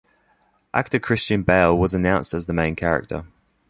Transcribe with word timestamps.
Actor 0.73 0.97
Christian 0.97 1.43
Bale 1.43 1.77
was 1.77 1.93
announced 1.93 2.33
as 2.33 2.47
the 2.47 2.53
main 2.53 2.75
character. 2.75 3.23